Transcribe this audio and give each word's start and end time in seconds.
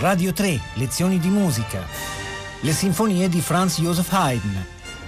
Radio 0.00 0.32
3, 0.32 0.60
lezioni 0.74 1.18
di 1.18 1.28
musica. 1.28 1.84
Le 2.60 2.72
sinfonie 2.72 3.28
di 3.28 3.40
Franz 3.40 3.80
Joseph 3.80 4.12
Haydn. 4.12 4.64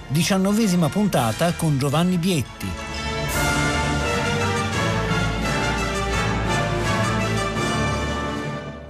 Diciannovesima 0.09 0.89
puntata 0.89 1.53
con 1.53 1.79
Giovanni 1.79 2.17
Bietti. 2.17 2.90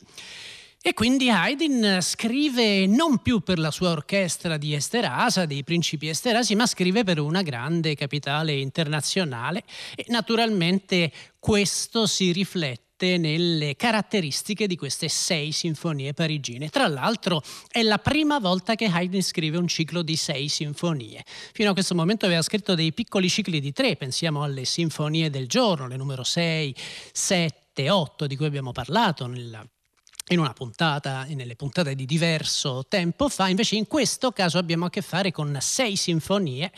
E 0.86 0.92
quindi 0.92 1.30
Haydn 1.30 1.98
scrive 2.02 2.86
non 2.86 3.18
più 3.18 3.40
per 3.40 3.58
la 3.58 3.70
sua 3.70 3.90
orchestra 3.90 4.58
di 4.58 4.74
Esterasa, 4.74 5.46
dei 5.46 5.64
principi 5.64 6.08
Esterasi, 6.08 6.54
ma 6.54 6.66
scrive 6.66 7.04
per 7.04 7.18
una 7.20 7.40
grande 7.40 7.94
capitale 7.94 8.52
internazionale 8.52 9.62
e 9.94 10.04
naturalmente 10.08 11.10
questo 11.38 12.06
si 12.06 12.32
riflette 12.32 13.16
nelle 13.16 13.76
caratteristiche 13.76 14.66
di 14.66 14.76
queste 14.76 15.08
sei 15.08 15.52
sinfonie 15.52 16.12
parigine. 16.12 16.68
Tra 16.68 16.86
l'altro 16.86 17.42
è 17.70 17.82
la 17.82 17.98
prima 17.98 18.38
volta 18.38 18.74
che 18.74 18.84
Haydn 18.84 19.22
scrive 19.22 19.56
un 19.56 19.66
ciclo 19.66 20.02
di 20.02 20.16
sei 20.16 20.48
sinfonie. 20.48 21.24
Fino 21.52 21.70
a 21.70 21.72
questo 21.72 21.94
momento 21.94 22.26
aveva 22.26 22.42
scritto 22.42 22.74
dei 22.74 22.92
piccoli 22.92 23.30
cicli 23.30 23.58
di 23.60 23.72
tre, 23.72 23.96
pensiamo 23.96 24.42
alle 24.42 24.66
sinfonie 24.66 25.30
del 25.30 25.48
giorno, 25.48 25.88
le 25.88 25.96
numero 25.96 26.22
6, 26.24 26.74
7, 27.10 27.63
8 27.76 28.26
di 28.26 28.36
cui 28.36 28.46
abbiamo 28.46 28.72
parlato 28.72 29.26
nella 29.26 29.66
in 30.28 30.38
una 30.38 30.54
puntata, 30.54 31.24
nelle 31.24 31.54
puntate 31.54 31.94
di 31.94 32.06
diverso 32.06 32.86
tempo 32.88 33.28
fa, 33.28 33.48
invece 33.48 33.76
in 33.76 33.86
questo 33.86 34.32
caso 34.32 34.56
abbiamo 34.56 34.86
a 34.86 34.90
che 34.90 35.02
fare 35.02 35.30
con 35.30 35.54
sei 35.60 35.96
sinfonie 35.96 36.72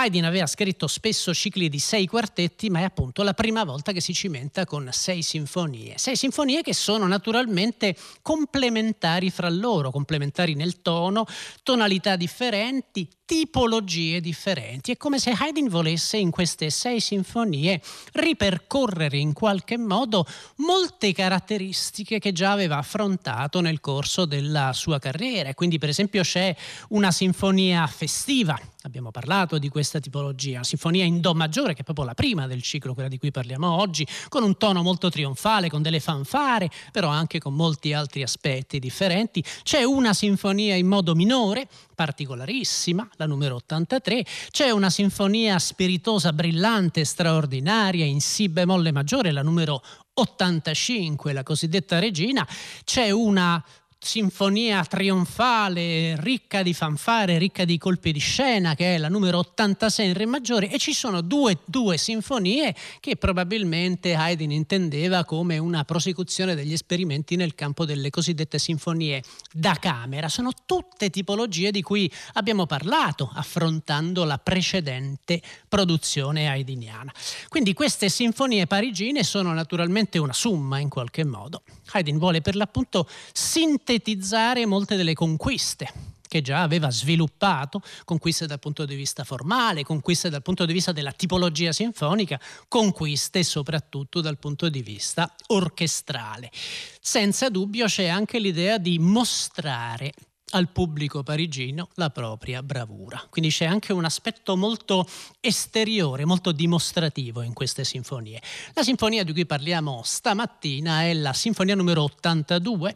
Haydn 0.00 0.26
aveva 0.26 0.46
scritto 0.46 0.86
spesso 0.86 1.34
cicli 1.34 1.68
di 1.68 1.80
sei 1.80 2.06
quartetti, 2.06 2.70
ma 2.70 2.78
è 2.78 2.82
appunto 2.84 3.24
la 3.24 3.34
prima 3.34 3.64
volta 3.64 3.90
che 3.90 4.00
si 4.00 4.14
cimenta 4.14 4.64
con 4.64 4.88
sei 4.92 5.22
sinfonie. 5.22 5.98
Sei 5.98 6.14
sinfonie 6.14 6.62
che 6.62 6.72
sono 6.72 7.08
naturalmente 7.08 7.96
complementari 8.22 9.28
fra 9.28 9.48
loro, 9.48 9.90
complementari 9.90 10.54
nel 10.54 10.82
tono, 10.82 11.26
tonalità 11.64 12.14
differenti, 12.14 13.08
tipologie 13.24 14.20
differenti. 14.20 14.92
È 14.92 14.96
come 14.96 15.18
se 15.18 15.34
Haydn 15.36 15.68
volesse 15.68 16.16
in 16.16 16.30
queste 16.30 16.70
sei 16.70 17.00
sinfonie 17.00 17.82
ripercorrere 18.12 19.18
in 19.18 19.32
qualche 19.32 19.76
modo 19.76 20.24
molte 20.58 21.12
caratteristiche 21.12 22.20
che 22.20 22.30
già 22.30 22.52
aveva 22.52 22.76
affrontato 22.78 23.60
nel 23.60 23.80
corso 23.80 24.26
della 24.26 24.72
sua 24.72 25.00
carriera. 25.00 25.52
Quindi 25.54 25.78
per 25.78 25.88
esempio 25.88 26.22
c'è 26.22 26.54
una 26.90 27.10
sinfonia 27.10 27.84
festiva 27.88 28.58
abbiamo 28.82 29.10
parlato 29.10 29.58
di 29.58 29.68
questa 29.68 29.98
tipologia, 29.98 30.62
sinfonia 30.62 31.04
in 31.04 31.20
Do 31.20 31.34
maggiore, 31.34 31.74
che 31.74 31.80
è 31.80 31.84
proprio 31.84 32.04
la 32.04 32.14
prima 32.14 32.46
del 32.46 32.62
ciclo, 32.62 32.94
quella 32.94 33.08
di 33.08 33.18
cui 33.18 33.30
parliamo 33.30 33.68
oggi, 33.68 34.06
con 34.28 34.42
un 34.44 34.56
tono 34.56 34.82
molto 34.82 35.10
trionfale, 35.10 35.68
con 35.68 35.82
delle 35.82 36.00
fanfare, 36.00 36.70
però 36.92 37.08
anche 37.08 37.40
con 37.40 37.54
molti 37.54 37.92
altri 37.92 38.22
aspetti 38.22 38.78
differenti. 38.78 39.42
C'è 39.62 39.82
una 39.82 40.14
sinfonia 40.14 40.76
in 40.76 40.86
modo 40.86 41.14
minore, 41.14 41.68
particolarissima, 41.94 43.08
la 43.16 43.26
numero 43.26 43.56
83, 43.56 44.24
c'è 44.50 44.70
una 44.70 44.90
sinfonia 44.90 45.58
spiritosa, 45.58 46.32
brillante, 46.32 47.04
straordinaria 47.04 48.04
in 48.04 48.20
Si 48.20 48.48
bemolle 48.48 48.92
maggiore, 48.92 49.32
la 49.32 49.42
numero 49.42 49.82
85, 50.14 51.32
la 51.32 51.42
cosiddetta 51.42 51.98
regina, 51.98 52.46
c'è 52.84 53.10
una 53.10 53.62
sinfonia 54.00 54.84
trionfale, 54.84 56.16
ricca 56.20 56.62
di 56.62 56.72
fanfare, 56.72 57.36
ricca 57.36 57.64
di 57.64 57.78
colpi 57.78 58.12
di 58.12 58.20
scena, 58.20 58.74
che 58.74 58.94
è 58.94 58.98
la 58.98 59.08
numero 59.08 59.38
86 59.38 60.06
in 60.06 60.14
Re 60.14 60.24
maggiore, 60.24 60.70
e 60.70 60.78
ci 60.78 60.94
sono 60.94 61.20
due, 61.20 61.58
due 61.64 61.98
sinfonie 61.98 62.74
che 63.00 63.16
probabilmente 63.16 64.14
Haydn 64.14 64.52
intendeva 64.52 65.24
come 65.24 65.58
una 65.58 65.84
prosecuzione 65.84 66.54
degli 66.54 66.72
esperimenti 66.72 67.34
nel 67.36 67.54
campo 67.54 67.84
delle 67.84 68.10
cosiddette 68.10 68.58
sinfonie 68.58 69.22
da 69.52 69.74
camera. 69.74 70.28
Sono 70.28 70.52
tutte 70.64 71.10
tipologie 71.10 71.72
di 71.72 71.82
cui 71.82 72.10
abbiamo 72.34 72.66
parlato 72.66 73.30
affrontando 73.34 74.24
la 74.24 74.38
precedente 74.38 75.42
produzione 75.68 76.48
haydniana. 76.48 77.12
Quindi 77.48 77.74
queste 77.74 78.08
sinfonie 78.08 78.66
parigine 78.66 79.24
sono 79.24 79.52
naturalmente 79.52 80.18
una 80.18 80.32
summa 80.32 80.78
in 80.78 80.88
qualche 80.88 81.24
modo. 81.24 81.62
Haydn 81.90 82.18
vuole 82.18 82.40
per 82.40 82.56
l'appunto 82.56 83.08
sintetizzare 83.32 84.66
molte 84.66 84.96
delle 84.96 85.14
conquiste 85.14 86.16
che 86.28 86.42
già 86.42 86.62
aveva 86.62 86.90
sviluppato, 86.90 87.82
conquiste 88.04 88.46
dal 88.46 88.58
punto 88.58 88.84
di 88.84 88.94
vista 88.94 89.24
formale, 89.24 89.82
conquiste 89.82 90.28
dal 90.28 90.42
punto 90.42 90.66
di 90.66 90.74
vista 90.74 90.92
della 90.92 91.12
tipologia 91.12 91.72
sinfonica, 91.72 92.38
conquiste 92.68 93.42
soprattutto 93.42 94.20
dal 94.20 94.38
punto 94.38 94.68
di 94.68 94.82
vista 94.82 95.34
orchestrale. 95.46 96.50
Senza 97.00 97.48
dubbio 97.48 97.86
c'è 97.86 98.06
anche 98.06 98.38
l'idea 98.38 98.76
di 98.78 98.98
mostrare 98.98 100.12
al 100.50 100.68
pubblico 100.70 101.22
parigino 101.22 101.88
la 101.94 102.10
propria 102.10 102.62
bravura. 102.62 103.24
Quindi 103.28 103.50
c'è 103.50 103.64
anche 103.64 103.92
un 103.92 104.04
aspetto 104.04 104.56
molto 104.56 105.06
esteriore, 105.40 106.24
molto 106.24 106.52
dimostrativo 106.52 107.42
in 107.42 107.52
queste 107.52 107.84
sinfonie. 107.84 108.40
La 108.74 108.82
sinfonia 108.82 109.24
di 109.24 109.32
cui 109.32 109.46
parliamo 109.46 110.02
stamattina 110.04 111.02
è 111.02 111.12
la 111.14 111.32
sinfonia 111.32 111.74
numero 111.74 112.02
82 112.04 112.94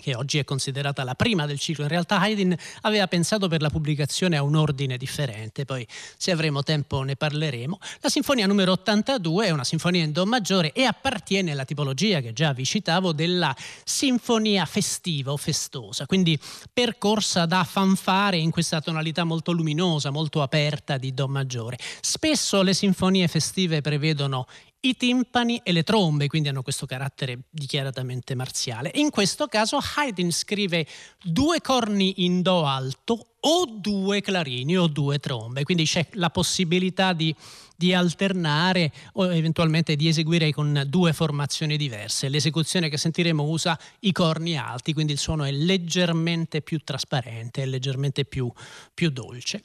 che 0.00 0.14
oggi 0.14 0.38
è 0.38 0.44
considerata 0.44 1.02
la 1.04 1.14
prima 1.14 1.46
del 1.46 1.58
ciclo. 1.58 1.84
In 1.84 1.90
realtà 1.90 2.20
Haydn 2.20 2.54
aveva 2.82 3.06
pensato 3.08 3.48
per 3.48 3.60
la 3.60 3.70
pubblicazione 3.70 4.36
a 4.36 4.42
un 4.42 4.54
ordine 4.54 4.96
differente, 4.96 5.64
poi 5.64 5.86
se 6.16 6.30
avremo 6.30 6.62
tempo 6.62 7.02
ne 7.02 7.16
parleremo. 7.16 7.78
La 8.00 8.08
sinfonia 8.08 8.46
numero 8.46 8.72
82 8.72 9.46
è 9.46 9.50
una 9.50 9.64
sinfonia 9.64 10.04
in 10.04 10.12
Do 10.12 10.26
maggiore 10.26 10.72
e 10.72 10.84
appartiene 10.84 11.52
alla 11.52 11.64
tipologia 11.64 12.20
che 12.20 12.32
già 12.32 12.52
vi 12.52 12.64
citavo 12.64 13.12
della 13.12 13.54
sinfonia 13.84 14.64
festiva 14.64 15.32
o 15.32 15.36
festosa, 15.36 16.06
quindi 16.06 16.38
percorsa 16.72 17.46
da 17.46 17.64
fanfare 17.64 18.36
in 18.36 18.50
questa 18.50 18.80
tonalità 18.80 19.24
molto 19.24 19.52
luminosa, 19.52 20.10
molto 20.10 20.42
aperta 20.42 20.98
di 20.98 21.14
Do 21.14 21.26
maggiore. 21.28 21.78
Spesso 22.00 22.62
le 22.62 22.74
sinfonie 22.74 23.26
festive 23.28 23.80
prevedono 23.80 24.46
i 24.80 24.96
timpani 24.96 25.60
e 25.62 25.72
le 25.72 25.82
trombe, 25.82 26.28
quindi 26.28 26.48
hanno 26.48 26.62
questo 26.62 26.86
carattere 26.86 27.40
dichiaratamente 27.50 28.34
marziale. 28.34 28.90
In 28.94 29.10
questo 29.10 29.46
caso 29.46 29.78
Haydn 29.96 30.30
scrive 30.30 30.86
due 31.22 31.60
corni 31.60 32.24
in 32.24 32.42
Do 32.42 32.64
alto 32.64 33.26
o 33.40 33.66
due 33.66 34.20
clarini 34.20 34.76
o 34.76 34.86
due 34.86 35.18
trombe, 35.18 35.62
quindi 35.64 35.84
c'è 35.84 36.06
la 36.12 36.30
possibilità 36.30 37.12
di, 37.12 37.34
di 37.76 37.94
alternare 37.94 38.92
o 39.14 39.32
eventualmente 39.32 39.96
di 39.96 40.08
eseguire 40.08 40.52
con 40.52 40.84
due 40.88 41.12
formazioni 41.12 41.76
diverse. 41.76 42.28
L'esecuzione 42.28 42.88
che 42.88 42.96
sentiremo 42.96 43.44
usa 43.44 43.78
i 44.00 44.12
corni 44.12 44.56
alti, 44.56 44.92
quindi 44.92 45.12
il 45.12 45.18
suono 45.18 45.44
è 45.44 45.50
leggermente 45.52 46.60
più 46.60 46.80
trasparente, 46.82 47.62
è 47.62 47.66
leggermente 47.66 48.24
più, 48.24 48.50
più 48.92 49.10
dolce. 49.10 49.62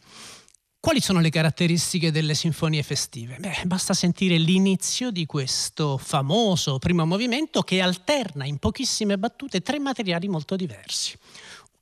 Quali 0.82 1.00
sono 1.00 1.20
le 1.20 1.30
caratteristiche 1.30 2.12
delle 2.12 2.34
sinfonie 2.34 2.82
festive? 2.82 3.38
Beh, 3.40 3.62
basta 3.66 3.94
sentire 3.94 4.38
l'inizio 4.38 5.12
di 5.12 5.28
questo 5.28 6.00
famoso 6.00 6.80
primo 6.80 7.06
movimento 7.06 7.62
che 7.62 7.82
alterna 7.82 8.46
in 8.46 8.58
pochissime 8.58 9.20
battute 9.20 9.62
tre 9.62 9.78
materiali 9.78 10.28
molto 10.28 10.56
diversi. 10.56 11.16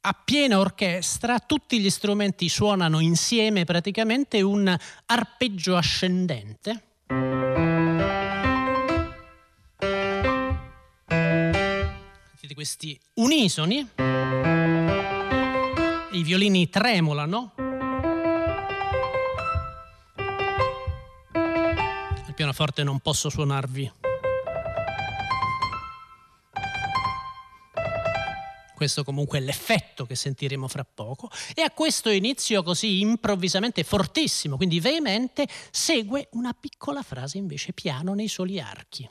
A 0.01 0.13
piena 0.13 0.60
orchestra 0.60 1.40
tutti 1.40 1.80
gli 1.80 1.90
strumenti 1.90 2.50
suonano 2.50 3.00
insieme 3.00 3.63
praticamente 3.63 4.42
un 4.42 4.78
arpeggio 5.06 5.78
ascendente. 5.78 6.84
Sentite 11.07 12.54
questi 12.54 13.00
unisoni 13.13 13.88
I 16.12 16.24
violini 16.24 16.68
tremolano. 16.69 17.54
Pianoforte 22.39 22.83
non 22.83 23.00
posso 23.00 23.30
suonarvi. 23.30 23.91
questo 28.80 29.03
comunque 29.03 29.39
è 29.39 29.41
l'effetto 29.41 30.06
che 30.06 30.15
sentiremo 30.15 30.69
fra 30.69 30.86
poco, 30.86 31.30
e 31.53 31.63
a 31.63 31.69
questo 31.69 32.09
inizio 32.09 32.63
così 32.63 33.01
improvvisamente 33.01 33.83
fortissimo, 33.83 34.56
quindi 34.56 34.80
veemente, 34.80 35.45
segue 35.69 36.30
una 36.31 36.56
piccola 36.57 37.03
frase 37.03 37.38
invece 37.38 37.74
piano 37.74 38.13
nei 38.13 38.30
soli 38.30 38.57
archi. 38.57 39.09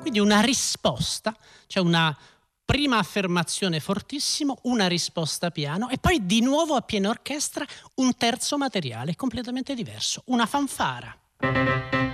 Quindi 0.00 0.18
una 0.18 0.40
risposta, 0.40 1.36
cioè 1.68 1.84
una 1.84 2.18
prima 2.68 2.98
affermazione 2.98 3.80
fortissimo, 3.80 4.58
una 4.64 4.88
risposta 4.88 5.50
piano 5.50 5.88
e 5.88 5.96
poi 5.96 6.26
di 6.26 6.42
nuovo 6.42 6.74
a 6.74 6.82
piena 6.82 7.08
orchestra 7.08 7.64
un 7.94 8.14
terzo 8.14 8.58
materiale 8.58 9.16
completamente 9.16 9.74
diverso, 9.74 10.22
una 10.26 10.44
fanfara. 10.44 12.07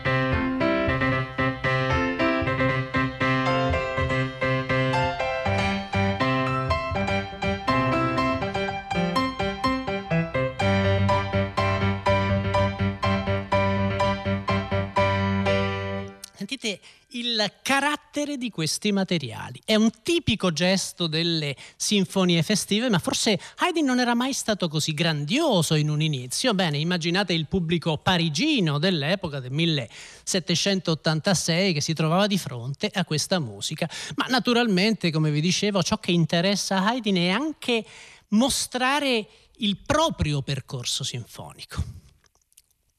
Sentite 16.64 16.80
il 17.08 17.52
carattere 17.62 18.38
di 18.38 18.48
questi 18.48 18.90
materiali. 18.90 19.60
È 19.64 19.74
un 19.74 19.90
tipico 20.02 20.50
gesto 20.50 21.06
delle 21.06 21.54
sinfonie 21.76 22.42
festive, 22.42 22.88
ma 22.88 22.98
forse 22.98 23.38
Haydn 23.58 23.84
non 23.84 24.00
era 24.00 24.14
mai 24.14 24.32
stato 24.32 24.68
così 24.68 24.94
grandioso 24.94 25.74
in 25.74 25.90
un 25.90 26.00
inizio. 26.00 26.54
Bene, 26.54 26.78
immaginate 26.78 27.34
il 27.34 27.46
pubblico 27.46 27.98
parigino 27.98 28.78
dell'epoca 28.78 29.40
del 29.40 29.52
1786 29.52 31.74
che 31.74 31.82
si 31.82 31.92
trovava 31.92 32.26
di 32.26 32.38
fronte 32.38 32.90
a 32.92 33.04
questa 33.04 33.38
musica. 33.38 33.86
Ma 34.16 34.24
naturalmente, 34.28 35.12
come 35.12 35.30
vi 35.30 35.42
dicevo, 35.42 35.82
ciò 35.82 35.98
che 35.98 36.12
interessa 36.12 36.82
Haydn 36.82 37.16
è 37.16 37.28
anche 37.28 37.84
mostrare 38.28 39.26
il 39.58 39.76
proprio 39.76 40.40
percorso 40.40 41.04
sinfonico. 41.04 41.84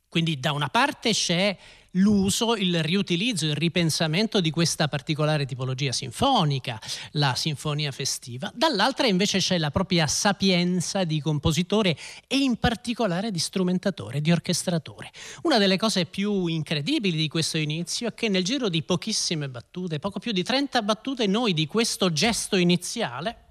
Quindi 0.07 0.39
da 0.39 0.51
una 0.53 0.69
parte 0.69 1.11
c'è 1.11 1.57
l'uso, 1.95 2.55
il 2.55 2.81
riutilizzo, 2.81 3.45
il 3.45 3.55
ripensamento 3.55 4.41
di 4.41 4.49
questa 4.49 4.87
particolare 4.87 5.45
tipologia 5.45 5.91
sinfonica, 5.91 6.79
la 7.11 7.35
sinfonia 7.35 7.91
festiva. 7.91 8.51
Dall'altra 8.55 9.07
invece 9.07 9.39
c'è 9.39 9.57
la 9.57 9.71
propria 9.71 10.07
sapienza 10.07 11.03
di 11.03 11.21
compositore 11.21 11.97
e 12.27 12.37
in 12.37 12.57
particolare 12.57 13.31
di 13.31 13.39
strumentatore, 13.39 14.21
di 14.21 14.31
orchestratore. 14.31 15.11
Una 15.43 15.57
delle 15.57 15.77
cose 15.77 16.05
più 16.05 16.47
incredibili 16.47 17.17
di 17.17 17.27
questo 17.27 17.57
inizio 17.57 18.07
è 18.07 18.13
che 18.13 18.29
nel 18.29 18.43
giro 18.43 18.69
di 18.69 18.83
pochissime 18.83 19.49
battute, 19.49 19.99
poco 19.99 20.19
più 20.19 20.31
di 20.31 20.43
30 20.43 20.81
battute, 20.81 21.27
noi 21.27 21.53
di 21.53 21.67
questo 21.67 22.11
gesto 22.11 22.55
iniziale 22.55 23.49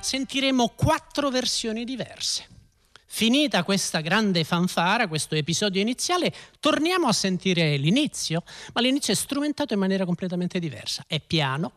sentiremo 0.00 0.72
quattro 0.74 1.30
versioni 1.30 1.84
diverse. 1.84 2.59
Finita 3.12 3.64
questa 3.64 4.00
grande 4.00 4.44
fanfara, 4.44 5.08
questo 5.08 5.34
episodio 5.34 5.80
iniziale, 5.80 6.32
torniamo 6.60 7.08
a 7.08 7.12
sentire 7.12 7.76
l'inizio, 7.76 8.44
ma 8.72 8.80
l'inizio 8.80 9.12
è 9.12 9.16
strumentato 9.16 9.74
in 9.74 9.80
maniera 9.80 10.04
completamente 10.04 10.60
diversa. 10.60 11.04
È 11.08 11.20
piano, 11.20 11.72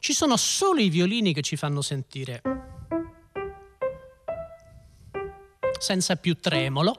ci 0.00 0.14
sono 0.14 0.38
solo 0.38 0.80
i 0.80 0.88
violini 0.88 1.34
che 1.34 1.42
ci 1.42 1.56
fanno 1.56 1.82
sentire. 1.82 2.40
Senza 5.78 6.16
più 6.16 6.40
tremolo. 6.40 6.96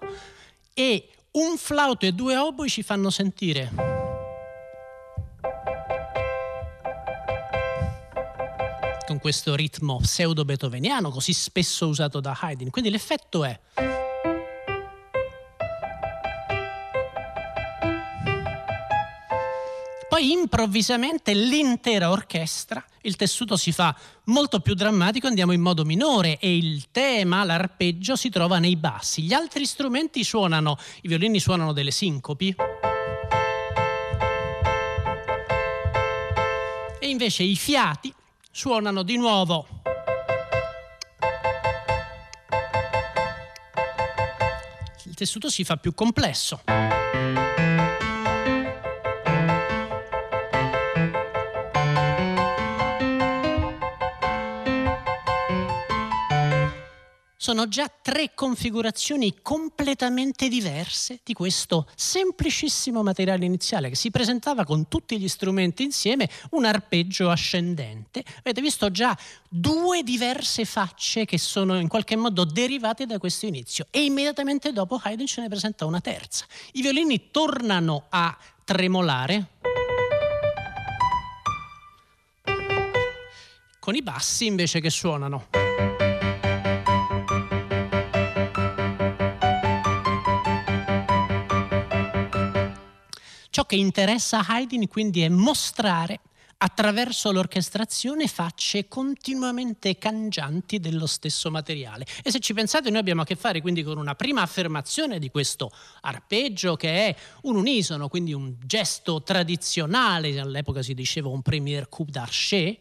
E 0.73 1.09
un 1.31 1.57
flauto 1.57 2.05
e 2.05 2.11
due 2.11 2.37
oboi 2.37 2.69
ci 2.69 2.83
fanno 2.83 3.09
sentire 3.09 3.98
questo 9.19 9.55
ritmo 9.55 9.97
pseudo-beethoveniano 9.97 11.09
così 11.09 11.33
spesso 11.33 11.87
usato 11.87 12.19
da 12.19 12.37
Haydn. 12.39 12.69
Quindi 12.69 12.89
l'effetto 12.89 13.43
è... 13.43 13.59
Poi 20.09 20.31
improvvisamente 20.31 21.33
l'intera 21.33 22.09
orchestra, 22.09 22.83
il 23.03 23.15
tessuto 23.15 23.55
si 23.55 23.71
fa 23.71 23.95
molto 24.25 24.59
più 24.59 24.73
drammatico, 24.73 25.27
andiamo 25.27 25.53
in 25.53 25.61
modo 25.61 25.85
minore 25.85 26.39
e 26.39 26.57
il 26.57 26.89
tema, 26.91 27.43
l'arpeggio 27.43 28.15
si 28.15 28.29
trova 28.29 28.59
nei 28.59 28.75
bassi. 28.75 29.21
Gli 29.21 29.33
altri 29.33 29.65
strumenti 29.65 30.23
suonano, 30.23 30.77
i 31.03 31.07
violini 31.07 31.39
suonano 31.39 31.71
delle 31.71 31.91
sincopi. 31.91 32.53
E 36.99 37.07
invece 37.07 37.43
i 37.43 37.55
fiati 37.55 38.13
suonano 38.51 39.03
di 39.03 39.17
nuovo. 39.17 39.67
Il 45.05 45.15
tessuto 45.15 45.49
si 45.49 45.63
fa 45.63 45.77
più 45.77 45.93
complesso. 45.93 46.61
Sono 57.41 57.69
già 57.69 57.89
tre 58.01 58.33
configurazioni 58.33 59.37
completamente 59.41 60.49
diverse 60.49 61.21
di 61.23 61.31
questo 61.31 61.87
semplicissimo 61.95 63.01
materiale 63.01 63.45
iniziale 63.45 63.87
che 63.87 63.95
si 63.95 64.11
presentava 64.11 64.65
con 64.65 64.89
tutti 64.89 65.17
gli 65.17 65.29
strumenti 65.29 65.83
insieme, 65.83 66.29
un 66.51 66.65
arpeggio 66.65 67.29
ascendente. 67.29 68.25
Avete 68.39 68.59
visto 68.59 68.91
già 68.91 69.17
due 69.47 70.03
diverse 70.03 70.65
facce 70.65 71.23
che 71.23 71.37
sono 71.37 71.79
in 71.79 71.87
qualche 71.87 72.17
modo 72.17 72.43
derivate 72.43 73.05
da 73.05 73.17
questo 73.19 73.45
inizio 73.45 73.87
e 73.89 74.03
immediatamente 74.03 74.73
dopo 74.73 74.99
Haydn 75.01 75.25
ce 75.25 75.39
ne 75.39 75.47
presenta 75.47 75.85
una 75.85 76.01
terza. 76.01 76.43
I 76.73 76.81
violini 76.81 77.31
tornano 77.31 78.07
a 78.09 78.37
tremolare. 78.65 79.47
Con 83.79 83.95
i 83.95 84.01
bassi 84.01 84.45
invece 84.45 84.81
che 84.81 84.89
suonano. 84.89 85.58
Che 93.69 93.75
interessa 93.75 94.43
Haydn 94.47 94.87
quindi 94.87 95.21
è 95.21 95.29
mostrare 95.29 96.21
attraverso 96.57 97.31
l'orchestrazione 97.31 98.27
facce 98.27 98.87
continuamente 98.87 99.99
cangianti 99.99 100.79
dello 100.79 101.05
stesso 101.05 101.51
materiale. 101.51 102.03
E 102.23 102.31
se 102.31 102.39
ci 102.39 102.55
pensate 102.55 102.89
noi 102.89 102.99
abbiamo 102.99 103.21
a 103.21 103.25
che 103.25 103.35
fare 103.35 103.61
quindi 103.61 103.83
con 103.83 103.99
una 103.99 104.15
prima 104.15 104.41
affermazione 104.41 105.19
di 105.19 105.29
questo 105.29 105.71
arpeggio 106.01 106.75
che 106.75 107.09
è 107.09 107.15
un 107.43 107.57
unisono, 107.57 108.07
quindi 108.09 108.33
un 108.33 108.55
gesto 108.65 109.21
tradizionale, 109.21 110.39
all'epoca 110.39 110.81
si 110.81 110.95
diceva 110.95 111.29
un 111.29 111.43
premier 111.43 111.89
coup 111.89 112.09
d'archer, 112.09 112.75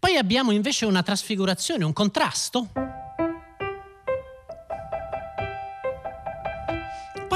poi 0.00 0.16
abbiamo 0.16 0.50
invece 0.50 0.86
una 0.86 1.04
trasfigurazione, 1.04 1.84
un 1.84 1.92
contrasto 1.92 2.91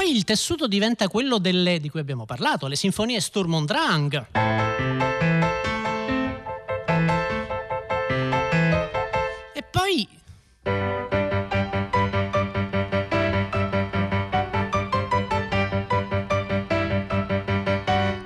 poi 0.07 0.15
il 0.15 0.23
tessuto 0.23 0.67
diventa 0.67 1.09
quello 1.09 1.37
delle, 1.37 1.79
di 1.79 1.89
cui 1.89 1.99
abbiamo 1.99 2.25
parlato, 2.25 2.67
le 2.67 2.77
sinfonie 2.77 3.19
Sturm 3.19 3.53
und 3.53 3.67
Drang. 3.67 4.27
E 9.53 9.63
poi 9.69 10.07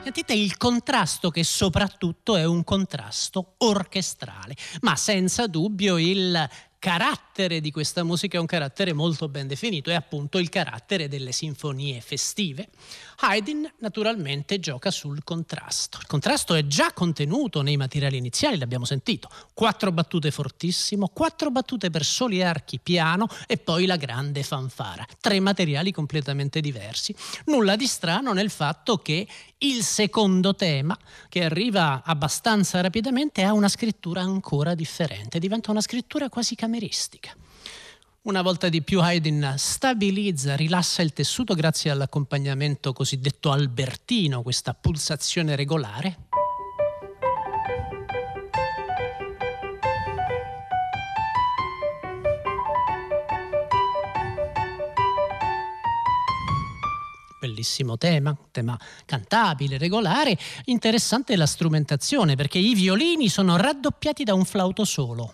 Sentite 0.04 0.34
il 0.34 0.58
contrasto 0.58 1.32
che 1.32 1.44
soprattutto 1.44 2.36
è 2.36 2.46
un 2.46 2.64
contrasto 2.64 3.56
orchestrale, 3.58 4.56
ma 4.82 4.96
senza 4.96 5.48
dubbio 5.48 5.98
il 5.98 6.48
carattere 6.82 7.62
di 7.62 7.70
questa 7.70 8.04
musica 8.04 8.38
è 8.38 8.40
un 8.40 8.48
carattere 8.48 8.92
molto 8.92 9.30
ben 9.30 9.46
definito, 9.46 9.92
è 9.92 9.94
appunto 9.94 10.40
il 10.40 10.50
carattere 10.50 11.08
delle 11.08 11.32
sinfonie 11.32 12.02
festive. 12.02 12.70
Haydn 13.24 13.72
naturalmente 13.78 14.60
gioca 14.60 14.90
sul 14.90 15.24
contrasto. 15.24 16.00
Il 16.02 16.08
contrasto 16.08 16.56
è 16.56 16.66
già 16.66 16.92
contenuto 16.92 17.62
nei 17.62 17.78
materiali 17.78 18.18
iniziali, 18.18 18.58
l'abbiamo 18.58 18.84
sentito. 18.84 19.30
Quattro 19.54 19.92
battute 19.92 20.32
fortissimo, 20.32 21.08
quattro 21.10 21.52
battute 21.52 21.92
per 21.92 22.04
soli 22.04 22.42
archi 22.42 22.80
piano 22.80 23.28
e 23.46 23.58
poi 23.58 23.86
la 23.86 23.96
grande 23.96 24.42
fanfara. 24.42 25.06
Tre 25.20 25.40
materiali 25.40 25.92
completamente 25.92 26.62
diversi. 26.62 27.16
Nulla 27.46 27.76
di 27.76 27.86
strano 27.86 28.34
nel 28.34 28.50
fatto 28.50 28.98
che 28.98 29.28
il 29.60 29.84
secondo 29.84 30.56
tema, 30.56 30.98
che 31.30 31.44
arriva 31.44 32.02
abbastanza 32.04 32.82
rapidamente, 32.82 33.44
ha 33.44 33.54
una 33.54 33.70
scrittura 33.70 34.22
ancora 34.22 34.74
differente, 34.74 35.38
diventa 35.38 35.70
una 35.70 35.82
scrittura 35.82 36.28
quasi 36.28 36.56
cameristica. 36.56 37.36
Una 38.24 38.44
volta 38.44 38.70
di 38.70 38.84
più 38.84 39.02
Haydn 39.02 39.56
stabilizza, 39.58 40.56
rilassa 40.56 41.02
il 41.02 41.12
tessuto 41.12 41.56
grazie 41.56 41.90
all'accompagnamento 41.90 42.94
cosiddetto 42.94 43.50
albertino, 43.50 44.44
questa 44.44 44.76
pulsazione 44.76 45.56
regolare. 45.56 46.18
bellissimo 57.40 57.98
tema, 57.98 58.38
tema 58.52 58.78
cantabile, 59.04 59.80
regolare. 59.80 60.38
Interessante 60.66 61.36
la 61.36 61.48
strumentazione 61.48 62.36
perché 62.36 62.60
i 62.60 62.76
violini 62.76 63.30
sono 63.30 63.58
raddoppiati 63.58 64.24
da 64.24 64.36
un 64.36 64.46
flauto 64.46 64.86
solo. 64.86 65.34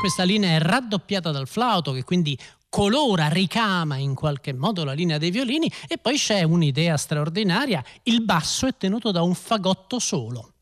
Questa 0.00 0.22
linea 0.22 0.56
è 0.56 0.60
raddoppiata 0.60 1.30
dal 1.30 1.46
flauto 1.46 1.92
che 1.92 2.04
quindi 2.04 2.36
colora, 2.70 3.28
ricama 3.28 3.96
in 3.96 4.14
qualche 4.14 4.54
modo 4.54 4.82
la 4.82 4.94
linea 4.94 5.18
dei 5.18 5.30
violini 5.30 5.70
e 5.86 5.98
poi 5.98 6.16
c'è 6.16 6.42
un'idea 6.42 6.96
straordinaria, 6.96 7.84
il 8.04 8.24
basso 8.24 8.66
è 8.66 8.74
tenuto 8.78 9.10
da 9.10 9.20
un 9.20 9.34
fagotto 9.34 9.98
solo. 9.98 10.52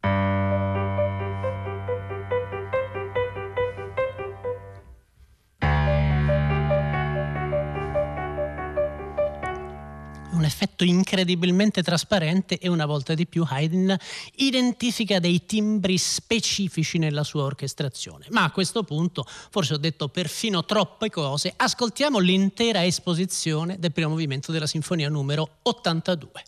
Effetto 10.48 10.82
incredibilmente 10.82 11.82
trasparente 11.82 12.58
e 12.58 12.68
una 12.68 12.86
volta 12.86 13.14
di 13.14 13.26
più 13.26 13.44
Haydn 13.48 13.96
identifica 14.36 15.20
dei 15.20 15.46
timbri 15.46 15.96
specifici 15.96 16.98
nella 16.98 17.22
sua 17.22 17.44
orchestrazione. 17.44 18.26
Ma 18.30 18.42
a 18.42 18.50
questo 18.50 18.82
punto, 18.82 19.24
forse 19.50 19.74
ho 19.74 19.78
detto 19.78 20.08
perfino 20.08 20.64
troppe 20.64 21.10
cose, 21.10 21.52
ascoltiamo 21.56 22.18
l'intera 22.18 22.84
esposizione 22.84 23.78
del 23.78 23.92
primo 23.92 24.10
movimento 24.10 24.50
della 24.50 24.66
sinfonia 24.66 25.08
numero 25.08 25.58
82. 25.62 26.42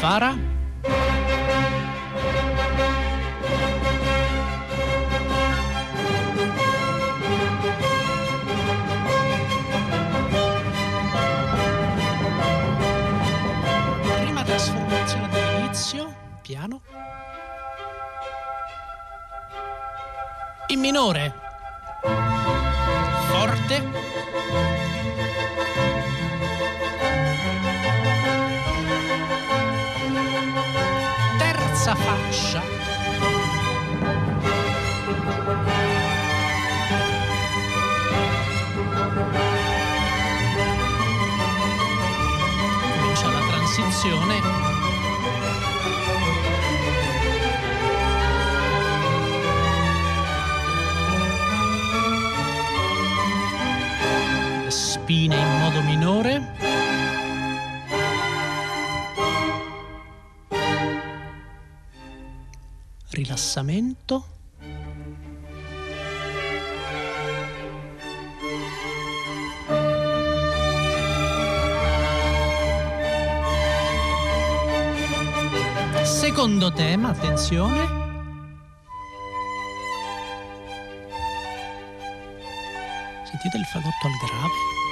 Fanfara 0.00 0.59
piano. 16.50 16.80
In 20.66 20.80
minore. 20.80 21.32
Forte. 23.28 23.88
Terza 31.38 31.94
fascia. 31.94 32.62
Comincia 42.96 43.28
la 43.28 43.40
transizione 43.46 44.79
spine 55.10 55.34
in 55.34 55.58
modo 55.58 55.82
minore. 55.82 56.54
Rilassamento. 63.10 64.24
Secondo 76.04 76.72
tema, 76.72 77.08
attenzione. 77.08 77.98
Sentite 83.24 83.56
il 83.56 83.64
fagotto 83.64 84.06
al 84.06 84.12
grave. 84.24 84.89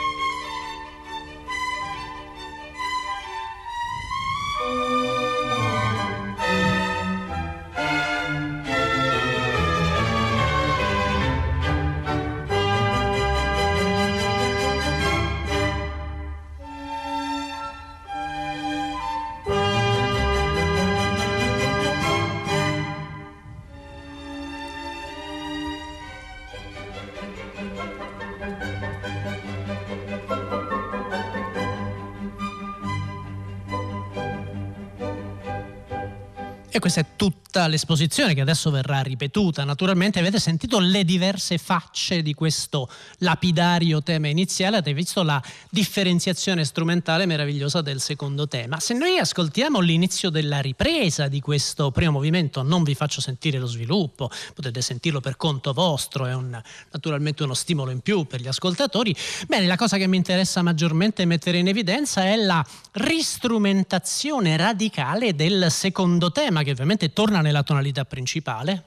E 36.79 36.81
questa 36.81 37.01
è 37.01 37.07
tutta 37.17 37.48
l'esposizione 37.67 38.35
che 38.35 38.41
adesso 38.41 38.71
verrà 38.71 39.01
ripetuta. 39.01 39.65
Naturalmente 39.65 40.19
avete 40.19 40.39
sentito 40.39 40.79
le 40.79 41.05
diverse 41.05 41.59
facce 41.59 42.23
di 42.23 42.35
questo 42.35 42.89
lapidario 43.19 44.03
tema 44.03 44.29
iniziale, 44.29 44.77
avete 44.77 44.95
visto 44.95 45.23
la 45.23 45.43
differenziazione 45.71 46.65
strumentale 46.65 47.27
meravigliosa 47.27 47.81
del 47.81 48.01
secondo 48.01 48.47
tema. 48.47 48.79
Se 48.81 48.95
noi 48.95 49.19
ascoltiamo 49.19 49.81
l'inizio 49.81 50.31
della 50.31 50.61
ripresa 50.61 51.29
di 51.29 51.41
questo 51.41 51.91
primo 51.91 52.13
movimento, 52.13 52.63
non 52.63 52.83
vi 52.83 52.95
faccio 52.95 53.21
sentire 53.21 53.59
lo 53.59 53.67
sviluppo, 53.67 54.31
potete 54.55 54.81
sentirlo 54.81 55.21
per 55.21 55.37
conto 55.37 55.73
vostro, 55.73 56.27
è 56.27 56.35
un, 56.35 56.61
naturalmente 56.91 57.43
uno 57.43 57.55
stimolo 57.55 57.91
in 57.91 58.01
più 58.01 58.25
per 58.25 58.41
gli 58.41 58.49
ascoltatori. 58.49 59.15
Bene, 59.47 59.67
la 59.67 59.77
cosa 59.77 59.97
che 59.97 60.07
mi 60.07 60.17
interessa 60.17 60.63
maggiormente 60.63 61.25
mettere 61.25 61.59
in 61.59 61.69
evidenza 61.69 62.25
è 62.25 62.37
la 62.37 62.65
ristrumentazione 62.93 64.57
radicale 64.57 65.35
del 65.35 65.67
secondo 65.71 66.31
tema 66.31 66.63
che 66.63 66.71
ovviamente 66.71 67.13
torna 67.13 67.41
nella 67.49 67.63
tonalità 67.63 68.05
principale. 68.05 68.85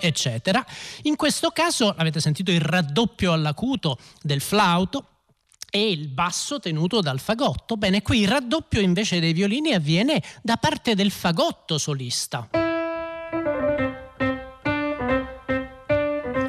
eccetera. 0.00 0.64
In 1.02 1.16
questo 1.16 1.50
caso 1.50 1.92
avete 1.94 2.18
sentito 2.20 2.50
il 2.50 2.60
raddoppio 2.60 3.32
all'acuto 3.32 3.98
del 4.22 4.40
flauto 4.40 5.04
e 5.70 5.90
il 5.90 6.08
basso 6.08 6.60
tenuto 6.60 7.00
dal 7.00 7.20
fagotto. 7.20 7.76
Bene, 7.76 8.00
qui 8.00 8.20
il 8.20 8.28
raddoppio 8.28 8.80
invece 8.80 9.20
dei 9.20 9.34
violini 9.34 9.74
avviene 9.74 10.22
da 10.40 10.56
parte 10.56 10.94
del 10.94 11.10
fagotto 11.10 11.76
solista. 11.76 12.67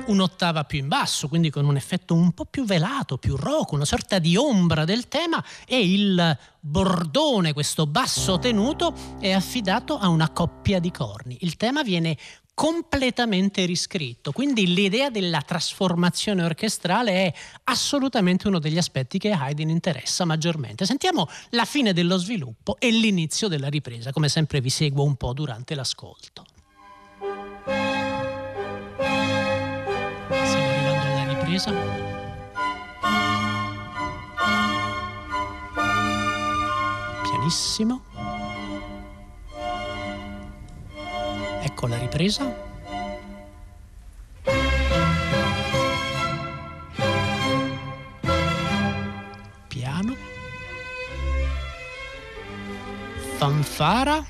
Un'ottava 0.10 0.64
più 0.64 0.80
in 0.80 0.88
basso, 0.88 1.28
quindi 1.28 1.50
con 1.50 1.66
un 1.66 1.76
effetto 1.76 2.14
un 2.14 2.32
po' 2.32 2.46
più 2.46 2.66
velato, 2.66 3.18
più 3.18 3.36
roco, 3.36 3.76
una 3.76 3.86
sorta 3.86 4.20
di 4.20 4.36
ombra 4.36 4.86
del 4.86 5.08
tema 5.08 5.44
e 5.68 5.80
il 5.80 6.38
bordone, 6.60 7.54
questo 7.54 7.86
basso 7.86 8.40
tenuto, 8.40 8.94
è 9.20 9.32
affidato 9.32 9.98
a 9.98 10.08
una 10.08 10.30
coppia 10.30 10.80
di 10.80 10.92
corni. 10.92 11.38
Il 11.42 11.58
tema 11.58 11.84
viene 11.84 12.18
completamente 12.60 13.64
riscritto. 13.64 14.34
Quindi 14.34 14.74
l'idea 14.74 15.10
della 15.10 15.40
trasformazione 15.40 16.44
orchestrale 16.44 17.12
è 17.14 17.34
assolutamente 17.64 18.50
uno 18.50 18.60
degli 18.60 18.78
aspetti 18.78 19.18
che 19.18 19.32
Haydn 19.32 19.70
interessa 19.70 20.26
maggiormente. 20.26 20.86
Sentiamo 20.86 21.30
la 21.52 21.64
fine 21.64 21.94
dello 21.94 22.18
sviluppo 22.18 22.76
e 22.78 22.92
l'inizio 22.92 23.48
della 23.48 23.70
ripresa, 23.70 24.12
come 24.12 24.28
sempre 24.28 24.60
vi 24.60 24.70
seguo 24.70 25.06
un 25.06 25.16
po' 25.16 25.32
durante 25.32 25.74
l'ascolto. 25.74 26.44
Ripresa. 31.60 31.74
Pianissimo. 37.24 38.02
Ecco 41.62 41.88
la 41.88 41.98
ripresa. 41.98 42.68
Piano. 49.68 50.16
Fanfara. 53.38 54.26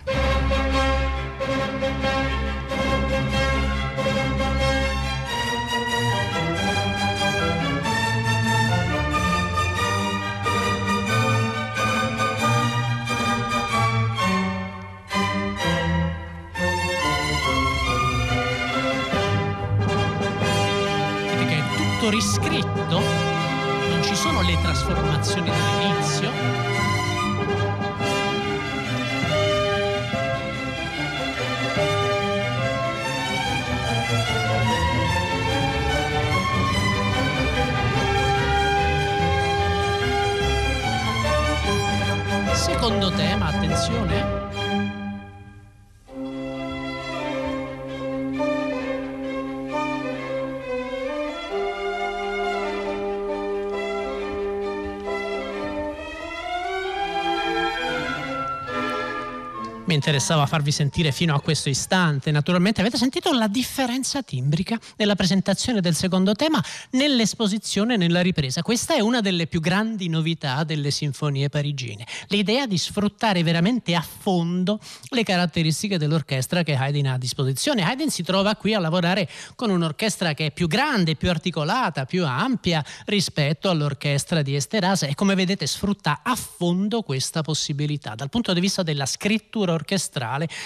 Trasformazioni 24.80 25.52
dell'inizio. 25.52 26.69
Interessava 60.00 60.46
farvi 60.46 60.72
sentire 60.72 61.12
fino 61.12 61.36
a 61.36 61.42
questo 61.42 61.68
istante. 61.68 62.32
Naturalmente 62.32 62.80
avete 62.80 62.98
sentito 62.98 63.34
la 63.34 63.48
differenza 63.48 64.24
timbrica 64.24 64.80
nella 64.96 65.16
presentazione 65.16 65.82
del 65.82 65.94
secondo 65.94 66.34
tema, 66.34 66.64
nell'esposizione 66.92 67.96
e 67.96 67.98
nella 67.98 68.22
ripresa. 68.22 68.62
Questa 68.62 68.96
è 68.96 69.02
una 69.02 69.20
delle 69.20 69.46
più 69.46 69.60
grandi 69.60 70.08
novità 70.08 70.64
delle 70.64 70.90
sinfonie 70.90 71.50
parigine. 71.50 72.08
L'idea 72.28 72.66
di 72.66 72.78
sfruttare 72.78 73.44
veramente 73.44 73.94
a 73.94 74.02
fondo 74.02 74.80
le 75.10 75.24
caratteristiche 75.24 75.98
dell'orchestra 75.98 76.64
che 76.64 76.76
Haydn 76.76 77.08
ha 77.08 77.14
a 77.14 77.18
disposizione. 77.18 77.84
Haydn 77.84 78.10
si 78.10 78.24
trova 78.24 78.56
qui 78.56 78.74
a 78.74 78.80
lavorare 78.80 79.30
con 79.56 79.70
un'orchestra 79.70 80.34
che 80.34 80.48
è 80.48 80.52
più 80.52 80.68
grande, 80.68 81.16
più 81.16 81.30
articolata, 81.30 82.06
più 82.06 82.26
ampia 82.26 82.84
rispetto 83.06 83.70
all'orchestra 83.70 84.42
di 84.42 84.56
Esterase 84.56 85.10
e 85.10 85.16
come 85.16 85.36
vedete 85.36 85.68
sfrutta 85.68 86.22
a 86.24 86.36
fondo 86.36 87.02
questa 87.02 87.42
possibilità. 87.42 88.16
Dal 88.16 88.30
punto 88.30 88.54
di 88.54 88.62
vista 88.62 88.82
della 88.82 89.06
scrittura 89.06 89.74
orchestrale, 89.74 89.88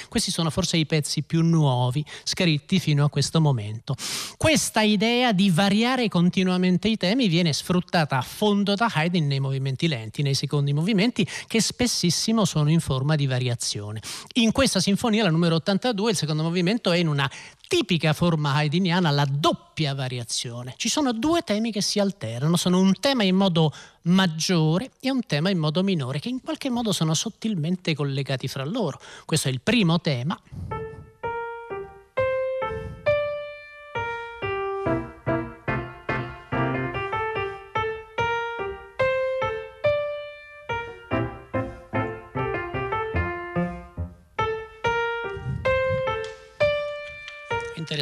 questi 0.09 0.31
sono 0.31 0.49
forse 0.49 0.77
i 0.77 0.85
pezzi 0.85 1.23
più 1.23 1.41
nuovi 1.41 2.03
scritti 2.23 2.79
fino 2.79 3.05
a 3.05 3.09
questo 3.09 3.39
momento. 3.39 3.95
Questa 4.37 4.81
idea 4.81 5.31
di 5.31 5.49
variare 5.49 6.07
continuamente 6.09 6.87
i 6.87 6.97
temi 6.97 7.27
viene 7.27 7.53
sfruttata 7.53 8.17
a 8.17 8.21
fondo 8.21 8.75
da 8.75 8.91
Haydn 8.93 9.27
nei 9.27 9.39
movimenti 9.39 9.88
lenti, 9.88 10.21
nei 10.21 10.33
secondi 10.33 10.73
movimenti, 10.73 11.27
che 11.47 11.62
spessissimo 11.62 12.45
sono 12.45 12.69
in 12.69 12.79
forma 12.79 13.15
di 13.15 13.27
variazione. 13.27 14.01
In 14.33 14.51
questa 14.51 14.79
sinfonia, 14.79 15.23
la 15.23 15.29
numero 15.29 15.55
82, 15.55 16.12
il 16.12 16.17
secondo 16.17 16.43
movimento 16.43 16.91
è 16.91 16.97
in 16.97 17.07
una 17.07 17.29
tipica 17.73 18.13
forma 18.13 18.53
haydniana 18.53 19.09
la 19.09 19.25
doppia 19.25 19.95
variazione. 19.95 20.75
Ci 20.77 20.89
sono 20.89 21.12
due 21.12 21.41
temi 21.41 21.71
che 21.71 21.81
si 21.81 21.97
alternano, 21.97 22.55
sono 22.55 22.79
un 22.79 22.93
tema 22.99 23.23
in 23.23 23.36
modo 23.36 23.73
maggiore 24.03 24.91
e 24.99 25.09
un 25.09 25.21
tema 25.25 25.49
in 25.49 25.57
modo 25.57 25.81
minore, 25.81 26.19
che 26.19 26.29
in 26.29 26.43
qualche 26.43 26.69
modo 26.69 26.91
sono 26.91 27.15
sottilmente 27.15 27.95
collegati 27.95 28.47
fra 28.47 28.63
loro. 28.63 29.01
Questo 29.25 29.47
è 29.47 29.51
il 29.51 29.62
primo 29.62 29.99
tema. 29.99 30.39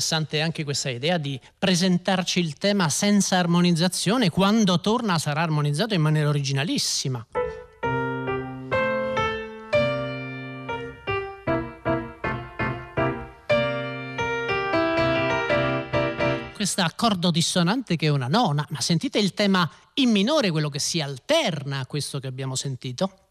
Interessante 0.01 0.41
anche 0.41 0.63
questa 0.63 0.89
idea 0.89 1.19
di 1.19 1.39
presentarci 1.57 2.39
il 2.39 2.55
tema 2.55 2.89
senza 2.89 3.37
armonizzazione, 3.37 4.31
quando 4.31 4.81
torna 4.81 5.19
sarà 5.19 5.41
armonizzato 5.41 5.93
in 5.93 6.01
maniera 6.01 6.27
originalissima. 6.27 7.25
questo 16.61 16.81
accordo 16.83 17.31
dissonante 17.31 17.95
che 17.95 18.05
è 18.05 18.09
una 18.09 18.27
nona, 18.27 18.63
ma 18.69 18.79
sentite 18.81 19.17
il 19.17 19.33
tema 19.33 19.67
in 19.95 20.11
minore, 20.11 20.51
quello 20.51 20.69
che 20.69 20.77
si 20.77 21.01
alterna 21.01 21.79
a 21.79 21.85
questo 21.87 22.19
che 22.19 22.27
abbiamo 22.27 22.55
sentito? 22.55 23.30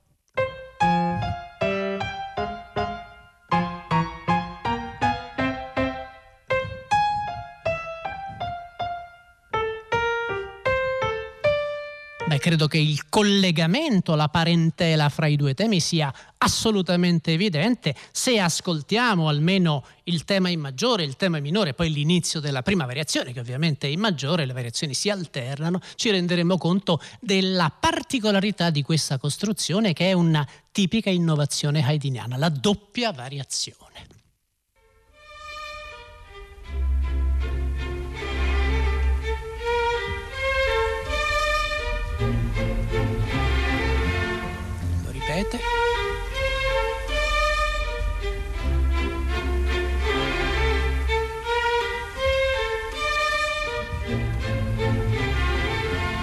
Credo 12.40 12.66
che 12.66 12.79
il 12.79 13.09
collegamento, 13.09 14.16
la 14.16 14.29
parentela 14.29 15.09
fra 15.09 15.26
i 15.26 15.37
due 15.37 15.55
temi 15.55 15.79
sia 15.79 16.12
assolutamente 16.38 17.33
evidente 17.33 17.94
se 18.11 18.40
ascoltiamo 18.40 19.29
almeno 19.29 19.85
il 20.05 20.24
tema 20.24 20.48
in 20.48 20.59
maggiore, 20.59 21.05
il 21.05 21.14
tema 21.14 21.37
in 21.37 21.44
minore, 21.44 21.74
poi 21.74 21.92
l'inizio 21.92 22.40
della 22.40 22.62
prima 22.62 22.87
variazione, 22.87 23.33
che 23.33 23.38
ovviamente 23.38 23.87
è 23.87 23.90
in 23.90 24.00
maggiore, 24.00 24.46
le 24.46 24.53
variazioni 24.53 24.94
si 24.94 25.09
alternano, 25.09 25.81
ci 25.94 26.11
renderemo 26.11 26.59
conto 26.59 27.00
della 27.20 27.70
particolarità 27.70 28.70
di 28.70 28.83
questa 28.83 29.18
costruzione 29.18 29.92
che 29.92 30.09
è 30.09 30.12
una 30.12 30.46
tipica 30.72 31.11
innovazione 31.11 31.85
haydniana, 31.85 32.37
la 32.37 32.48
doppia 32.48 33.12
variazione. 33.12 34.10
Ripete. 45.40 45.61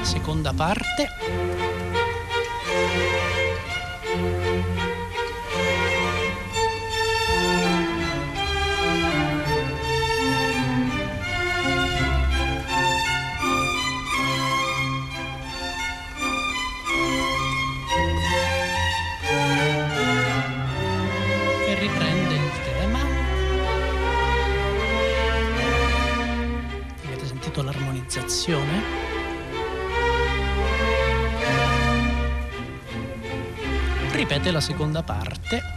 Seconda 0.04 0.54
parte. 0.54 1.57
L'armonizzazione. 28.48 29.06
Ripete 34.12 34.52
la 34.52 34.62
seconda 34.62 35.04
parte. 35.04 35.77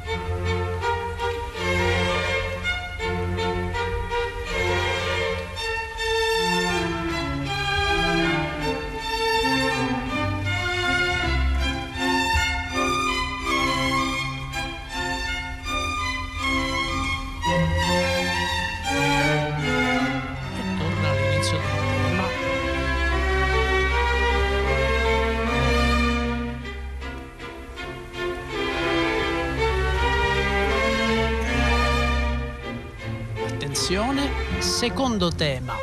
Attenzione, 33.70 34.28
secondo 34.59 35.30
tema. 35.30 35.76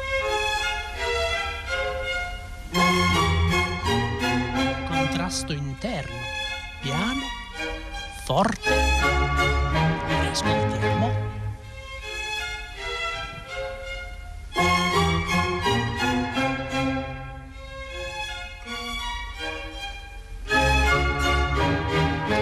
Contrasto 4.89 5.53
interno, 5.53 6.17
piano, 6.81 7.21
forte. 8.25 8.73
Ascoltiamo. 10.29 11.13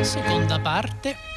Seconda 0.01 0.59
parte. 0.59 1.34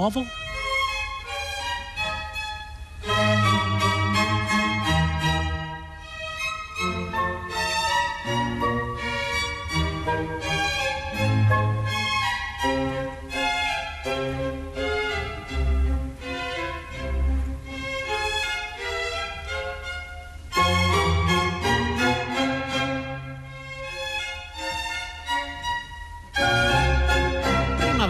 Nuovo. 0.00 0.24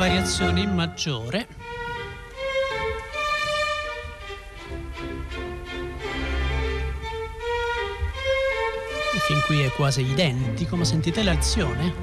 Variazione 0.00 0.66
maggiore. 0.66 1.59
Quasi 9.80 10.02
identico, 10.02 10.76
ma 10.76 10.84
sentite 10.84 11.22
l'azione? 11.22 11.94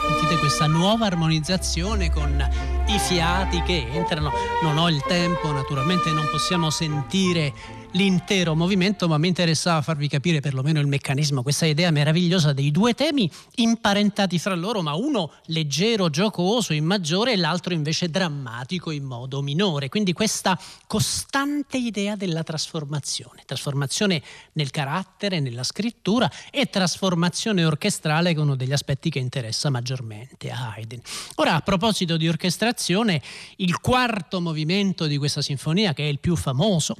Sentite 0.00 0.36
questa 0.40 0.66
nuova 0.66 1.06
armonizzazione 1.06 2.10
con 2.10 2.44
i 2.88 2.98
fiati 2.98 3.62
che 3.62 3.86
entrano. 3.92 4.32
Non 4.64 4.78
ho 4.78 4.88
il 4.88 5.00
tempo, 5.06 5.52
naturalmente 5.52 6.10
non 6.10 6.26
possiamo 6.28 6.70
sentire 6.70 7.52
l'intero 7.92 8.54
movimento, 8.54 9.08
ma 9.08 9.18
mi 9.18 9.28
interessava 9.28 9.82
farvi 9.82 10.08
capire 10.08 10.40
perlomeno 10.40 10.80
il 10.80 10.86
meccanismo, 10.86 11.42
questa 11.42 11.66
idea 11.66 11.90
meravigliosa 11.90 12.52
dei 12.52 12.70
due 12.70 12.94
temi 12.94 13.30
imparentati 13.56 14.38
fra 14.38 14.54
loro, 14.54 14.82
ma 14.82 14.94
uno 14.94 15.32
leggero, 15.46 16.10
giocoso 16.10 16.72
in 16.72 16.84
maggiore 16.84 17.32
e 17.32 17.36
l'altro 17.36 17.74
invece 17.74 18.08
drammatico 18.08 18.90
in 18.90 19.04
modo 19.04 19.42
minore. 19.42 19.88
Quindi 19.88 20.12
questa 20.12 20.58
costante 20.86 21.78
idea 21.78 22.16
della 22.16 22.42
trasformazione, 22.42 23.42
trasformazione 23.44 24.22
nel 24.52 24.70
carattere, 24.70 25.40
nella 25.40 25.62
scrittura 25.62 26.30
e 26.50 26.66
trasformazione 26.66 27.64
orchestrale 27.64 28.32
che 28.32 28.38
è 28.38 28.42
uno 28.42 28.56
degli 28.56 28.72
aspetti 28.72 29.10
che 29.10 29.18
interessa 29.18 29.70
maggiormente 29.70 30.50
a 30.50 30.74
Haydn. 30.74 31.00
Ora, 31.36 31.54
a 31.54 31.60
proposito 31.60 32.16
di 32.16 32.28
orchestrazione, 32.28 33.20
il 33.56 33.80
quarto 33.80 34.40
movimento 34.40 35.06
di 35.06 35.18
questa 35.18 35.42
sinfonia, 35.42 35.92
che 35.92 36.04
è 36.04 36.08
il 36.08 36.18
più 36.18 36.36
famoso, 36.36 36.96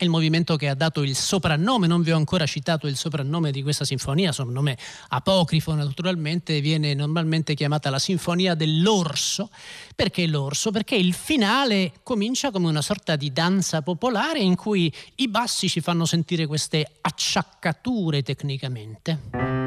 il 0.00 0.10
movimento 0.10 0.56
che 0.56 0.68
ha 0.68 0.74
dato 0.74 1.02
il 1.02 1.16
soprannome, 1.16 1.86
non 1.86 2.02
vi 2.02 2.10
ho 2.10 2.16
ancora 2.16 2.44
citato 2.44 2.86
il 2.86 2.96
soprannome 2.96 3.50
di 3.50 3.62
questa 3.62 3.86
sinfonia, 3.86 4.30
soprannome 4.30 4.76
apocrifo 5.08 5.72
naturalmente, 5.72 6.60
viene 6.60 6.92
normalmente 6.92 7.54
chiamata 7.54 7.88
la 7.88 7.98
sinfonia 7.98 8.54
dell'orso. 8.54 9.48
Perché 9.94 10.26
l'orso? 10.26 10.70
Perché 10.70 10.96
il 10.96 11.14
finale 11.14 11.92
comincia 12.02 12.50
come 12.50 12.68
una 12.68 12.82
sorta 12.82 13.16
di 13.16 13.32
danza 13.32 13.80
popolare 13.80 14.40
in 14.40 14.54
cui 14.54 14.92
i 15.16 15.28
bassi 15.28 15.68
ci 15.68 15.80
fanno 15.80 16.04
sentire 16.04 16.46
queste 16.46 16.86
acciaccature 17.00 18.22
tecnicamente. 18.22 19.65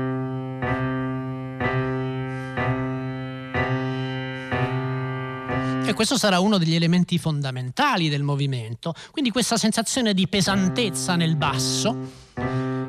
E 5.90 5.96
questo 5.96 6.20
sarà 6.20 6.40
uno 6.40 6.60
degli 6.60 6.76
elementi 6.76 7.18
fondamentali 7.18 8.10
del 8.10 8.22
movimento. 8.22 8.94
Quindi 9.10 9.32
questa 9.32 9.58
sensazione 9.58 10.14
di 10.14 10.28
pesantezza 10.28 11.16
nel 11.16 11.36
basso. 11.36 11.98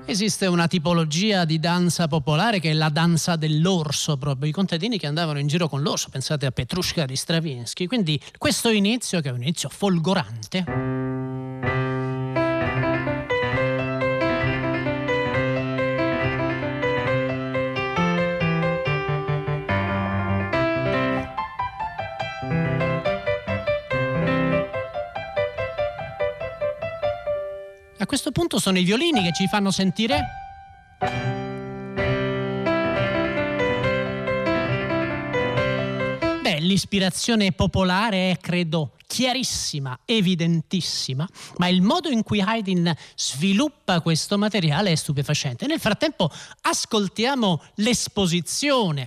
Esiste 0.05 0.45
una 0.45 0.67
tipologia 0.67 1.47
di 1.47 1.59
danza 1.59 2.09
popolare 2.09 2.61
che 2.61 2.69
è 2.69 2.75
la 2.75 2.91
danza 2.91 3.37
dell'orso, 3.37 4.19
proprio 4.19 4.51
i 4.51 4.53
contadini 4.53 4.99
che 4.99 5.07
andavano 5.07 5.39
in 5.39 5.47
giro 5.47 5.67
con 5.67 5.81
l'orso, 5.81 6.11
pensate 6.11 6.45
a 6.45 6.51
Petrushka 6.51 7.07
di 7.07 7.17
Stravinsky. 7.17 7.87
Quindi 7.87 8.21
questo 8.37 8.69
inizio, 8.69 9.23
che 9.23 9.31
è 9.31 9.33
un 9.33 9.41
inizio 9.41 9.71
folgorante, 9.71 10.63
questo 28.11 28.33
punto 28.33 28.59
sono 28.59 28.77
i 28.77 28.83
violini 28.83 29.23
che 29.23 29.33
ci 29.33 29.47
fanno 29.47 29.71
sentire 29.71 30.25
Beh, 36.43 36.59
l'ispirazione 36.59 37.53
popolare 37.53 38.33
è, 38.33 38.39
credo, 38.39 38.97
chiarissima, 39.07 39.97
evidentissima, 40.05 41.25
ma 41.59 41.69
il 41.69 41.83
modo 41.83 42.09
in 42.09 42.25
cui 42.25 42.41
Haydn 42.41 42.93
sviluppa 43.15 44.01
questo 44.01 44.37
materiale 44.37 44.91
è 44.91 44.97
stupefacente. 44.97 45.69
Nel 45.69 45.79
frattempo 45.79 46.29
ascoltiamo 46.63 47.63
l'esposizione 47.77 49.07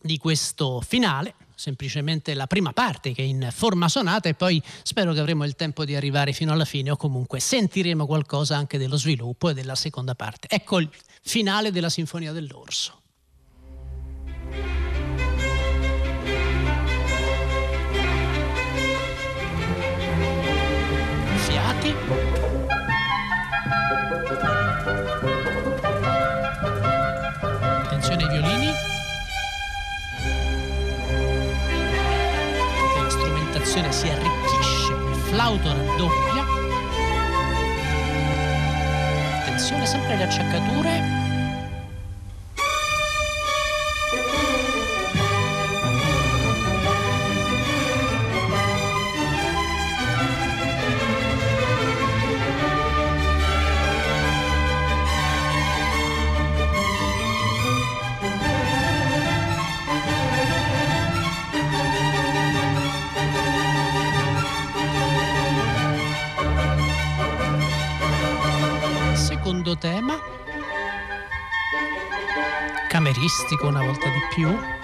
di 0.00 0.18
questo 0.18 0.80
finale 0.80 1.36
semplicemente 1.54 2.34
la 2.34 2.46
prima 2.46 2.72
parte 2.72 3.12
che 3.12 3.22
è 3.22 3.26
in 3.26 3.48
forma 3.52 3.88
sonata 3.88 4.28
e 4.28 4.34
poi 4.34 4.62
spero 4.82 5.12
che 5.12 5.20
avremo 5.20 5.44
il 5.44 5.54
tempo 5.54 5.84
di 5.84 5.94
arrivare 5.94 6.32
fino 6.32 6.52
alla 6.52 6.64
fine 6.64 6.90
o 6.90 6.96
comunque 6.96 7.40
sentiremo 7.40 8.06
qualcosa 8.06 8.56
anche 8.56 8.78
dello 8.78 8.96
sviluppo 8.96 9.48
e 9.48 9.54
della 9.54 9.74
seconda 9.74 10.14
parte. 10.14 10.48
Ecco 10.48 10.80
il 10.80 10.88
finale 11.22 11.70
della 11.70 11.88
Sinfonia 11.88 12.32
dell'Orso. 12.32 13.02
Canzone 33.74 33.92
si 33.92 34.08
arricchisce, 34.08 34.92
il 34.92 35.16
flauto 35.16 35.72
raddoppia. 35.72 36.44
Attenzione 39.40 39.84
sempre 39.84 40.14
alle 40.14 40.22
acciaccature 40.22 41.23
cameristico 73.24 73.68
una 73.68 73.82
volta 73.82 74.10
di 74.10 74.20
più. 74.34 74.83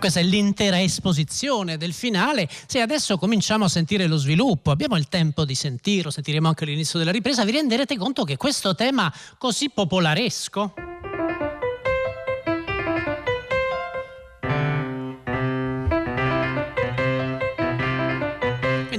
Questa 0.00 0.18
è 0.18 0.22
l'intera 0.24 0.80
esposizione 0.80 1.76
del 1.76 1.92
finale. 1.92 2.48
Se 2.66 2.80
adesso 2.80 3.18
cominciamo 3.18 3.66
a 3.66 3.68
sentire 3.68 4.06
lo 4.06 4.16
sviluppo, 4.16 4.72
abbiamo 4.72 4.96
il 4.96 5.08
tempo 5.08 5.44
di 5.44 5.54
sentirlo, 5.54 6.10
sentiremo 6.10 6.48
anche 6.48 6.64
l'inizio 6.64 6.98
della 6.98 7.12
ripresa, 7.12 7.44
vi 7.44 7.52
renderete 7.52 7.96
conto 7.96 8.24
che 8.24 8.36
questo 8.36 8.74
tema 8.74 9.12
così 9.38 9.70
popolaresco 9.70 10.72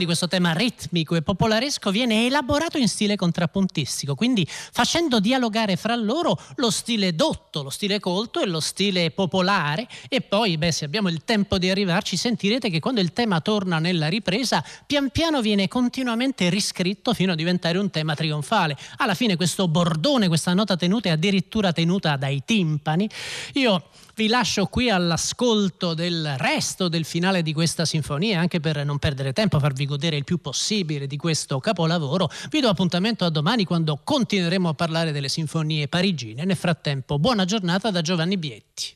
quindi 0.01 0.05
questo 0.05 0.27
tema 0.27 0.53
ritmico 0.53 1.15
e 1.15 1.21
popolaresco 1.21 1.91
viene 1.91 2.25
elaborato 2.25 2.77
in 2.77 2.87
stile 2.87 3.15
contrappuntistico, 3.15 4.15
quindi 4.15 4.47
facendo 4.47 5.19
dialogare 5.19 5.75
fra 5.75 5.95
loro 5.95 6.39
lo 6.55 6.71
stile 6.71 7.13
dotto, 7.13 7.61
lo 7.61 7.69
stile 7.69 7.99
colto 7.99 8.41
e 8.41 8.47
lo 8.47 8.59
stile 8.59 9.11
popolare 9.11 9.87
e 10.09 10.21
poi, 10.21 10.57
beh, 10.57 10.71
se 10.71 10.85
abbiamo 10.85 11.09
il 11.09 11.23
tempo 11.23 11.59
di 11.59 11.69
arrivarci, 11.69 12.17
sentirete 12.17 12.69
che 12.69 12.79
quando 12.79 12.99
il 12.99 13.13
tema 13.13 13.41
torna 13.41 13.77
nella 13.77 14.07
ripresa, 14.07 14.63
pian 14.87 15.09
piano 15.11 15.41
viene 15.41 15.67
continuamente 15.67 16.49
riscritto 16.49 17.13
fino 17.13 17.33
a 17.33 17.35
diventare 17.35 17.77
un 17.77 17.91
tema 17.91 18.15
trionfale. 18.15 18.75
Alla 18.97 19.13
fine 19.13 19.35
questo 19.35 19.67
bordone, 19.67 20.27
questa 20.27 20.53
nota 20.53 20.75
tenuta 20.75 21.09
è 21.09 21.11
addirittura 21.11 21.73
tenuta 21.73 22.15
dai 22.15 22.41
timpani. 22.43 23.07
Io 23.53 23.83
vi 24.15 24.27
lascio 24.27 24.65
qui 24.65 24.89
all'ascolto 24.89 25.93
del 25.93 26.35
resto 26.37 26.87
del 26.87 27.05
finale 27.05 27.41
di 27.41 27.53
questa 27.53 27.85
sinfonia, 27.85 28.39
anche 28.39 28.59
per 28.59 28.83
non 28.85 28.99
perdere 28.99 29.33
tempo, 29.33 29.59
farvi 29.59 29.85
godere 29.85 30.17
il 30.17 30.23
più 30.23 30.39
possibile 30.39 31.07
di 31.07 31.17
questo 31.17 31.59
capolavoro. 31.59 32.29
Vi 32.49 32.59
do 32.59 32.69
appuntamento 32.69 33.25
a 33.25 33.29
domani 33.29 33.65
quando 33.65 33.99
continueremo 34.03 34.69
a 34.69 34.73
parlare 34.73 35.11
delle 35.11 35.29
sinfonie 35.29 35.87
parigine. 35.87 36.43
Nel 36.45 36.57
frattempo, 36.57 37.19
buona 37.19 37.45
giornata 37.45 37.91
da 37.91 38.01
Giovanni 38.01 38.37
Bietti. 38.37 38.95